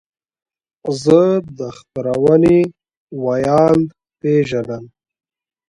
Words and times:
زه 1.03 1.19
د 1.57 1.59
خپرونې 1.77 2.59
ویاند 3.25 3.85
پیژنم. 4.19 4.83